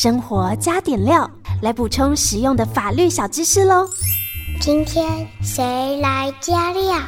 [0.00, 1.28] 生活加点料，
[1.60, 3.84] 来补充实用的法律小知识喽。
[4.60, 7.00] 今天谁来加料？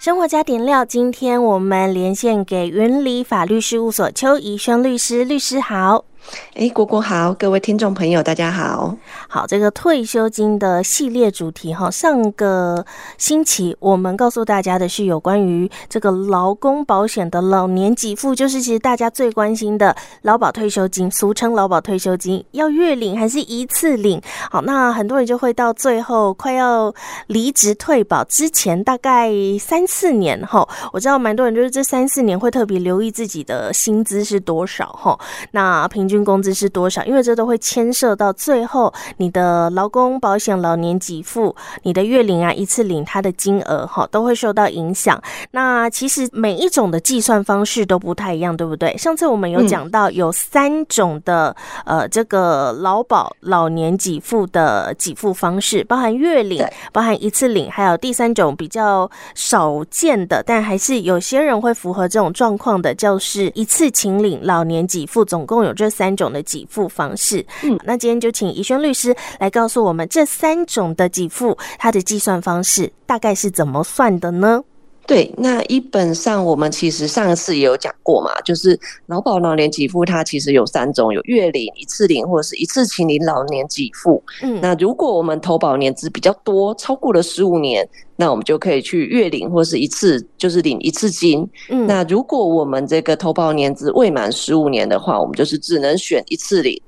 [0.00, 6.06] 生活加点料，今天我们连线给云里法律事务所邱怡轩律师，律师好。
[6.54, 8.96] 哎，果果好，各位听众朋友，大家好。
[9.28, 12.86] 好，这个退休金的系列主题哈，上个
[13.18, 24.22] 星期我们告诉大家的是有关于这个劳工保险的老年给付，就是其实大家最关心的劳保退休金，俗称劳保退休金，要月领还是一次领？
[24.50, 26.94] 好，那很多人就会到最后快要
[27.26, 29.30] 离职退保之前，大概
[29.60, 35.18] 三四年哈，我知道蛮多人就是这三四年会特别留意自己的薪资是多少哈，
[35.50, 36.13] 那平均。
[36.14, 37.04] 均工资是多少？
[37.04, 45.20] 因为这都会牵涉到最后你的劳工保险老年给付，你的月领啊，一次领它的金额哈，都会受到影响。
[45.50, 48.96] 那其实每一种的计算方式都不太一样，对不对？
[48.96, 66.03] 上次我们有讲到有三种的、嗯、呃，这个劳保老年给付的给付方式，包含月领，包含一次领，还有第三种比较少见的，但还是有些人会符合这种状况的，就是一次请领老年给付，总共有这三。
[66.04, 74.62] 三种的给付方式，嗯，那今天就请怡轩律师来告诉我们这三种的给付，它的计算方式大概是怎么算的呢？
[75.06, 84.22] 对，那一本上我们其实上一次也有讲过嘛，就是劳保老年给付，它其实有三种，有月领、一次领或者是一次请领老年给付。
[84.42, 91.46] 嗯，那如果我们投保年资比较多，超过了十五年，那我们就可以去月领或是一次，就是领一次金。
[91.68, 96.80] 嗯，那如果我们这个投保年资未满十五年的话，我们就是只能选一次领。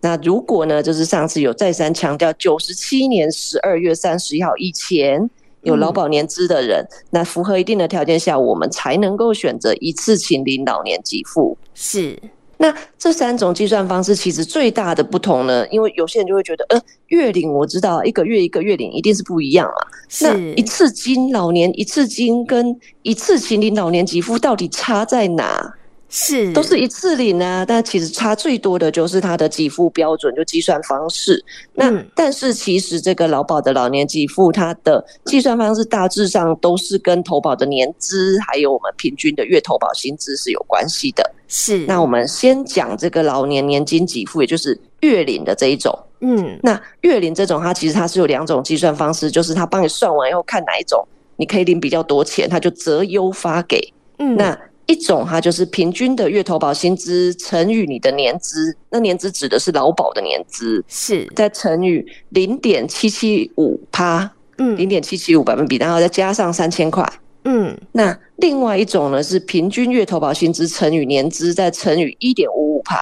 [0.00, 5.28] 那如果呢，就是上次有再三强调，九十七年十二月三十一号以前。
[5.68, 11.56] 有劳保年资的人，嗯，那符合一定的条件下，我们才能够选择一次性领老年给付。
[11.74, 12.18] 是，
[12.56, 19.86] 那这三种计算方式其实最大的不同呢，因为有些人就会觉得，呃，月领我知道一个月一个月领一定是不一样嘛。
[20.08, 25.74] 是，那一次金老年一次金跟一次性领老年给付到底差在哪？
[26.10, 31.44] 是，都是一次领啊，但其实差最多的就是它的给付标准，就计算方式。
[31.74, 41.30] 那、嗯、但是其实这个劳保的老年给付，它的计算方式大致上都是跟投保的年资，还有我们平均的月投保薪资是有关系的。
[41.46, 45.96] 是，那我们先讲这个老年年金给付，也就是月领的这一种。
[46.20, 53.92] 嗯，那月领这种，它其实它是有两种计算方式，就是它帮你算完以后看哪一种你可以领比较多钱，它就择优发给。
[54.18, 54.58] 嗯，那。
[54.88, 61.30] 一种哈就是平均的月投保薪资乘以你的年资，那年资指的是劳保的年资，是。
[61.36, 67.06] 再乘以零点七七五趴，嗯，零点七七五百分比，然后再加上三千块，
[67.44, 72.96] 嗯，那另外一种呢是平均月投保薪资乘以年资再乘以一点五五趴，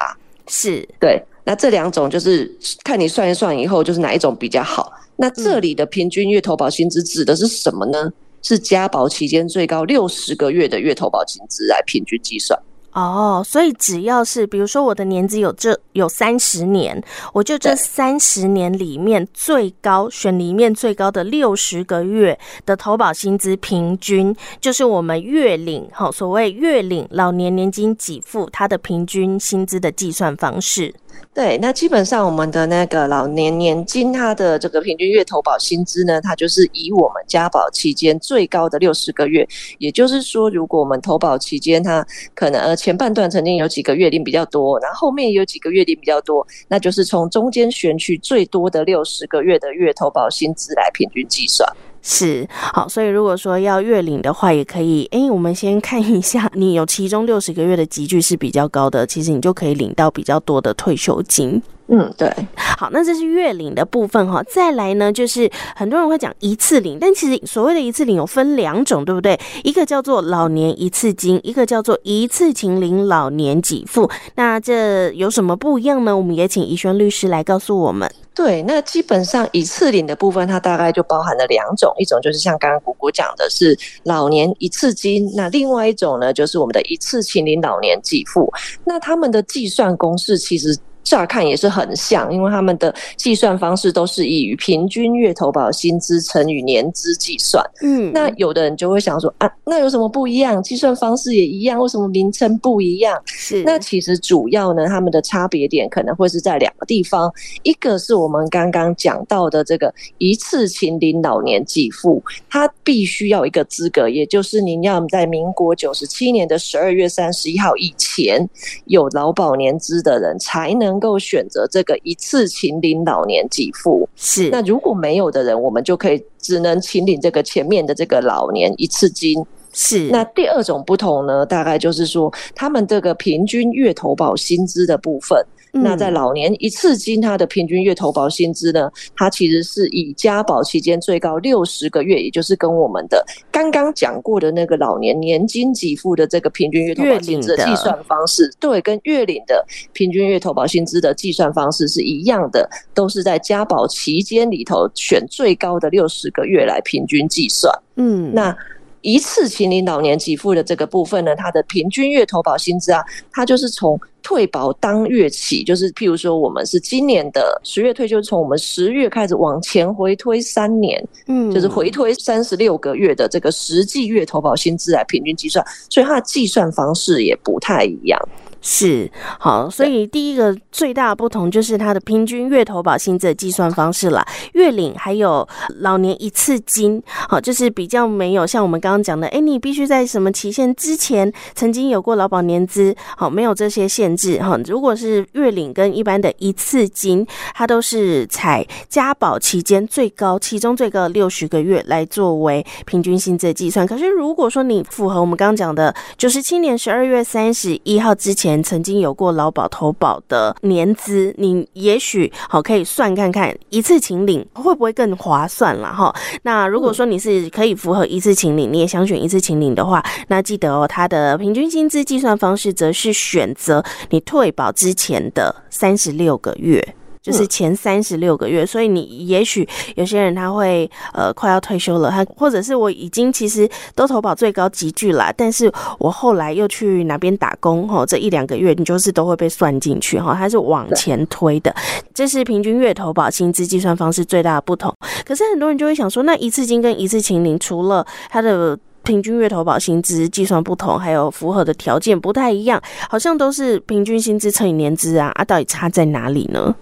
[0.48, 0.86] 是。
[0.98, 4.92] 对，那这两种就是看你算一算以后就是哪一种比较好。
[5.14, 8.12] 那这里的平均月投保薪资指的是什么呢？
[8.46, 12.56] 是加保期间最高六十个月的月投保薪资来平均计算
[12.92, 17.02] 哦，所以只要是比如说我的年资有这有三十年，
[17.32, 30.94] 我就这三十年里面最高选里面最高的六十个月的投保薪资平均，就是我们月领哈，所谓月领老年年金给付它的平均薪资的计算方式。
[31.34, 39.46] 对，那基本上我们的那个老年年金，它的这个平均月投保薪资呢，它就是以我们加保期间最高的六十个月，
[39.78, 51.70] 也就是说，如果我们投保期间它可能呃前半段曾经有几个月领比较多，然后后面有几个月领比较多，那就是从中间选取最多的六十个月的月投保薪资来平均计算。
[52.08, 55.08] 是，好，所以如果说要月领的话，也可以。
[55.10, 61.60] 哎，我们先看一下，你有其中六十个月的积聚是比较高的，其实你就可以领到比较多的退休金。
[61.88, 62.28] 嗯，对。
[62.56, 64.42] 好，那这是月领的部分哈。
[64.42, 69.38] 再来呢，就是很多人会讲一次领，但其实所谓的一次领有分两种，对不对？
[69.62, 74.10] 一个叫做老年一次金，一个叫做一次请领老年给付。
[74.34, 76.16] 那这有什么不一样呢？
[76.16, 78.10] 我们也请怡轩律师来告诉我们。
[78.34, 88.52] 对，那基本上一次领的部分，它大概就包含了两种，一种就是像刚刚果果讲的是老年一次金，那另外一种呢，就是我们的一次请领老年给付。
[88.84, 97.64] 那他们的计算公式其实乍看也是很像，因为他们的计算方式都是以平均月投保薪资乘以年资计算。
[97.80, 100.60] 嗯，那有的人就会想说啊，那有什么不一样？
[100.60, 103.16] 计算方式也一样，为什么名称不一样？
[103.24, 107.32] 是，那其实主要呢，他们的差别点可能会是在两个地方，
[107.62, 112.20] 一个是我们刚刚讲到的这个一次请领老年给付，
[112.50, 118.44] 它必须要一个资格，也就是您要在民国九十七年的十二月三十一号以前
[118.86, 120.95] 有劳保年资的人才能。
[120.96, 129.44] 能够选择这个一次请领老年给付，是，那如果没有的人，我们就可以只能请领这个前面的这个老年一次金。
[129.74, 135.38] 是，那第二种不同呢，大概就是说他们这个平均月投保薪资的部分。
[135.82, 157.72] 那在老年一次金，它的平均月投保薪资呢，它其实是以加保期间最高六十个月，也就是跟我们的刚刚讲过的那个老年年金给付的这个平均月投保薪资的计算方式，对，跟月领的平均月投保薪资的计算方式是一样的，都是在加保期间里头选最高的六十个月来平均计算。
[157.96, 158.56] 嗯，那。
[159.06, 163.00] 一次请领老年给付的这个部分呢，它的平均月投保薪资啊，
[163.30, 178.20] 它就是从退保当月起，就是譬如说我们是今年的十月退休，从我们十月开始往前回推三年，嗯，就是回推三十六个月的这个实际月投保薪资来平均计算，所以它的计算方式也不太一样。
[178.68, 179.08] 是
[179.38, 185.46] 好，所以第一个最大的不同就是它的平均月投保薪资的计算方式啦，月领还有
[185.78, 194.58] 老年一次金，好，就是比较没有像我们刚刚讲的，哎，你必须在什么期限之前曾经有过劳保年资，好，没有这些限制哈。
[194.66, 197.24] 如果是月领跟一般的一次金，
[197.54, 203.86] 它都是采加保期间最高，其中最高六十个月来作为平均薪资的计算。
[203.86, 216.14] 可是如果说你符合我们刚刚讲的九十七年十二月三十一号之前，曾经有过劳保投保的年资，你也许好可以算看看一次请领会不会更划算了哈。
[216.42, 226.96] 那如果说你是可以符合一次请领，你也想选一次请领的话，那记得哦，它的平均薪资计算方式则是选择你退保之前的三十六个月。
[227.26, 235.68] 就是前三十六个月，所以你也许有些人他会呃快要退休了，他或者是我已经其实都投保最高级距了，但是
[235.98, 241.74] 我后来又去哪边打工哈，这一两个月你就是都会被算进去哈，它是往前推的，
[242.14, 244.94] 这是平均月投保薪资计算方式最大的不同。
[245.24, 252.80] 可是很多人就会想说，那一次金跟一次请领，除了它的平均月投保薪资计算不同，还有符合的条件不太一样，
[253.10, 256.74] 好像都是平均薪资乘以年资啊，啊，到底差在哪里呢？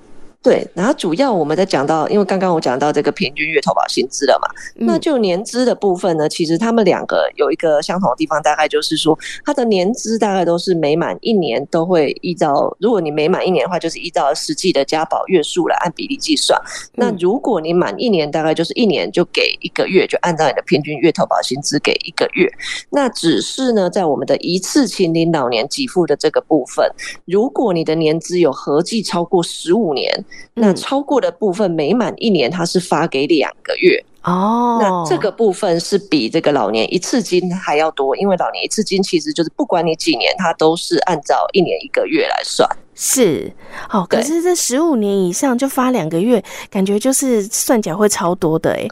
[0.44, 4.48] 对，然后主要我们在讲到，因为刚刚我讲到这个平均月投保薪资了嘛，
[4.78, 16.60] 嗯、那就年资的部分呢，其实他们两个有一个相同的地方，大概就是说，它的年资大概都是每满一年都会依照，如果你每满一年的话，就是依照实际的加保月数来按比例计算。
[16.96, 22.46] 那如果你满一年，大概就是一年就给一个月，就按照你的平均月投保薪资给一个月。
[22.90, 26.86] 那只是呢，在我们的一次性领老年给付的这个部分，
[27.24, 30.22] 如果你的年资有合计超过十五年。
[30.54, 34.78] 那超过的部分每满一年，它是发给两个月哦。
[34.80, 42.68] 那这个部分是比这个老年一次金还要多，因为老年一次金其实就是不管你几年，它都是按照一年一个月来算。
[42.94, 43.52] 是，
[43.90, 46.40] 哦，可是这十五年以上就发两个月，
[46.70, 48.88] 感觉就是算起来会超多的诶。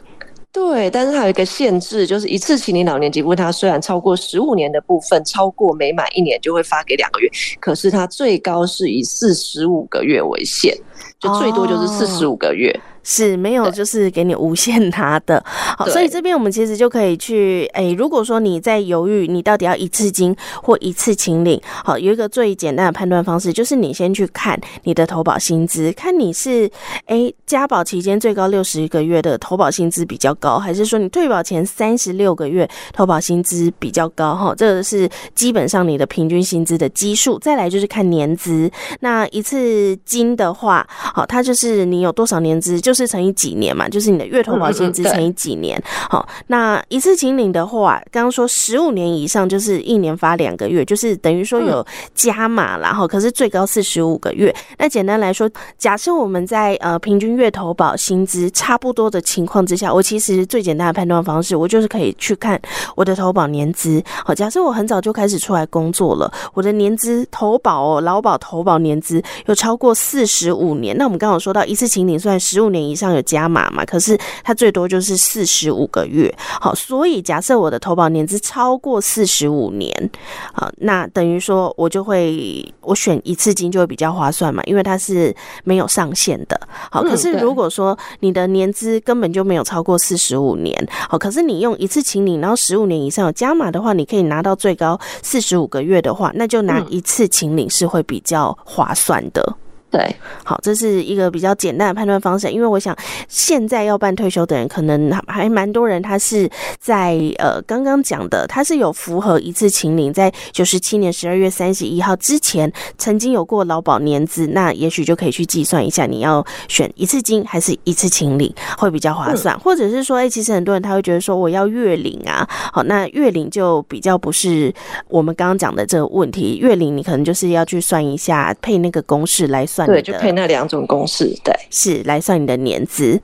[0.51, 7.29] 对，但是它有一个限制，就是一次请领老年给付，它虽然超过十五年的部分，超过每满一年就会发给两个月，
[7.59, 10.77] 可是它最高是以四十五个月为限，
[11.19, 12.71] 就最多就是四十五个月。
[12.71, 15.43] 哦是没有，就是给你无限拿的。
[15.77, 26.71] 好，所以这边我们其实就可以去，哎，如果说你在犹豫，你到底要一次金或一次请领，好，有一个最简单的判断方式，就是你先去看你的投保薪资，看你是
[27.07, 34.33] 哎加保期间最高六十个月的投保薪资比较高，还是说你退保前三十六个月投保薪资比较高？
[34.33, 37.37] 哈，这个是基本上你的平均薪资的基数。
[37.39, 38.71] 再来就是看年资，
[39.01, 42.93] 那一次金的话，好，它就是你有多少年资就。
[42.93, 45.81] 就是乘以几年嘛，就是你的月投保薪资乘以几年。
[46.07, 54.55] 好，那一次请领的话，刚刚说十五年以上就是一年发两个月，就是等于说有加码，然后可是最高四十五个月。
[54.77, 62.61] 那简单来说，假设我们在呃平均月投保薪资差不多的情况之下，我其实最简单的判断方式，我就是可以去看
[62.95, 64.03] 我的投保年资。
[64.23, 70.97] 好，假设我很早就开始出来工作了，我的年资投保哦，劳保投保年资有超过四十五年。
[70.97, 72.73] 那我们刚刚有说到一次请领算十五年。
[72.73, 76.33] 年以上有加码嘛，可是它最多就是四十五个月。
[76.59, 80.09] 好，所以假设我的投保年资超过四十五年，
[80.53, 86.59] 好，那等于说我就会我选一次金就会比较划算嘛，因为它是没有上限的。
[86.91, 90.75] 好，可是如果说你的年资根本就没有超过四十五年，
[91.07, 99.57] 好，可是你用一次请领，然后十五年以上有加码的话，你可以拿到最高四十五个月的话，那就拿一次请领是会比较划算的。
[99.93, 102.49] 对，好，这是一个比较简单的判断方式。
[102.49, 102.97] 因为我想，
[103.27, 124.73] 现在要办退休的人，可能还蛮多人，他是在呃刚刚讲的，他是有符合一次请领，在九十七年十二月三十一号之前曾经有过劳保年资，那也许就可以去计算一下，你要选一次金还是一次请领会比较划算，嗯、或者是说，哎、欸，其实很多人他会觉得说，我要月领啊，好，那月领就比较不是
[125.07, 129.82] 我们刚刚讲的这个问题，月领你可能就是要去算一下配那个公式来算。
[129.85, 133.21] 对，就配那两种公式，对，是来算你的年资。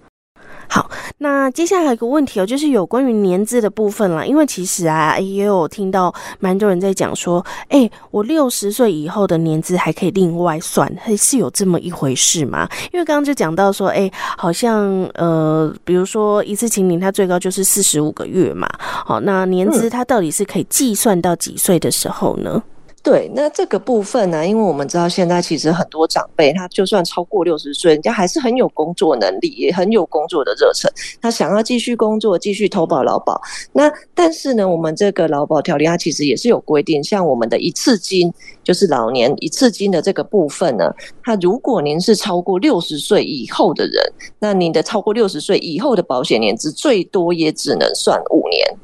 [0.71, 0.87] 好，
[1.17, 4.23] 那接下来还有一个问题哦，就是有关于年资的部分啦。
[4.23, 12.69] 因为其实啊，也有听到蛮多人在讲说，哎、欸，我六十岁以后的年资还可以另外算，还是有这么一回事吗？
[12.93, 18.69] 因为刚刚就讲到说，哎、欸，好像呃，比如说一次请领，它最高就是四十五个月嘛。
[18.79, 22.61] 好，那年资它到底是可以计算到几岁的时候呢？
[23.01, 30.91] 对，那这个部分呢，因为我们知道现在其实很多长辈，他就算超过六十岁，人家还是很有工作能力，也很有工作的热忱，
[31.21, 33.41] 他想要继续工作，继续投保劳保。
[33.71, 38.31] 那但是呢，我们这个劳保条例它其实也是有规定，像我们的一次金，
[38.63, 44.03] 就是老年一次金的这个部分呢，它如果您是超过六十岁以后的人，
[44.39, 48.77] 那您的超过六十岁以后的保险年资最多也只能算五年。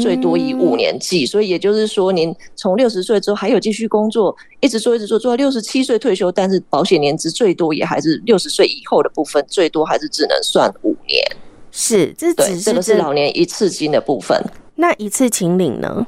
[0.00, 11.22] 最多以五年计，所以也就是说，您从六十岁之后还有继续工作，一直做一直做，做到六十七岁退休，但是保险年资最多也还是六十岁以后的部分，最多还是只能算五年。
[11.70, 14.42] 是，这只是这个是老年一次金的部分。
[14.74, 16.06] 那一次请领呢？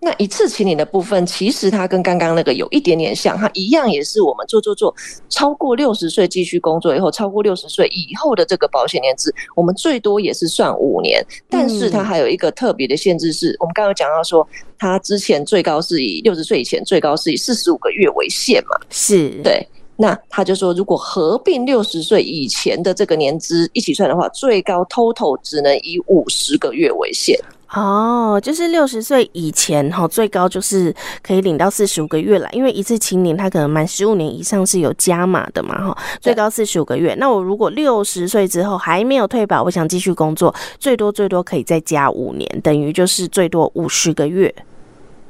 [0.00, 4.94] 那一次清理的部分，其实它跟刚刚那个有一点点像，它一样也是我们做做做，
[5.28, 14.46] 超过六十岁继续工作以后，超过六十岁以后的这个保险年资，我们最多也是算五年，但是它还有一个特别的限制是，是我们刚刚讲到说，
[14.78, 19.30] 它之前最高是以六十岁以前最高是以四十五个月为限嘛，是。
[19.42, 19.66] 对，
[19.96, 27.38] 那他就说，如果合并六十岁以前的这个年资一起算的话，最高 total 只能以五十个月为限。
[27.74, 32.48] 哦，就是六十岁以前哈，最高就是可以领到四十五个月了。
[32.52, 37.14] 因为一次清零，它可能满十五年以上是有加码的嘛哈，最高四十五个月。
[37.18, 44.54] 那我如果六十岁之后还没有退保，我想继续工作，最多最多可以再加五年，等于就是最多五十个月。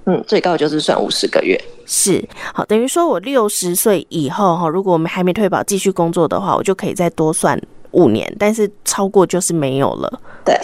[0.06, 1.58] 嗯，最高就是算五十个月。
[1.86, 2.22] 是，
[2.52, 7.58] 好，等于说我六十岁以后哈，如果我们还没退保继续工作的话，我就可以再多算
[7.94, 10.20] 五年，但是超过就是没有了。
[10.44, 10.54] 对。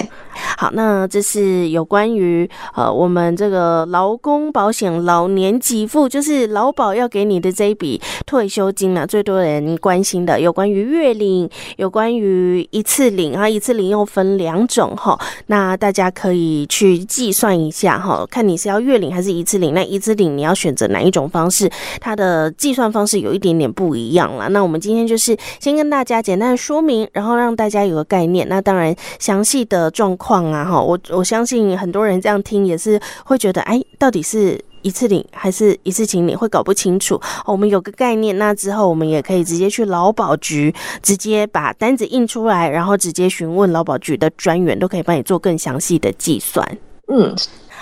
[0.56, 21.70] 好，那这是有关于呃我们这个劳工保险老年给付，就是劳保要给你的这一笔退休金呢、啊，最多人关心的有关于月领，有关于一次领啊，一次领又分两种哈，那大家可以去计算一下哈，看你是要月领还是一次领，那一次领你要选择哪一种方式，
[22.00, 24.48] 它的计算方式有一点点不一样了。
[24.48, 28.48] 那我们今天就是先跟大家简单的说明，然后让大家有个概念。
[28.48, 30.40] 那当然详细的状况。
[30.40, 37.20] 啊哈，我我相信很多人这样听也是会觉得，哎，到底是一次领还是一次请领，会搞不清楚。
[37.44, 46.66] 我们有个概念，那之后我们也可以直接去劳保局，直接把单子印出来，然后直接询问劳保局的专员，都可以帮你做更详细的计算。
[47.08, 47.34] 嗯，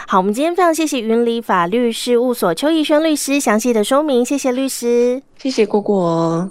[0.07, 6.51] 好，我们今天非常谢谢云里法律事务所邱逸轩律师详细的说明，谢谢律师，谢谢果果。